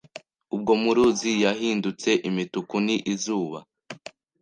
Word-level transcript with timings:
ubwo 0.55 0.73
muruzi 0.81 1.31
yahindutse 1.43 2.09
imituku 2.29 2.75
ni 2.85 2.95
izuba. 3.13 3.59